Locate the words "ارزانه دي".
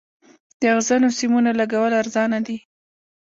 2.01-2.57